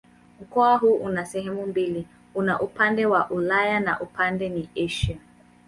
Mkoa 0.41 0.77
huu 0.77 0.93
una 0.95 1.25
sehemu 1.25 1.67
mbili: 1.67 2.07
una 2.35 2.59
upande 2.61 3.05
wa 3.05 3.29
Ulaya 3.29 3.79
na 3.79 3.99
upande 3.99 4.49
ni 4.49 4.69
Asia. 4.85 5.17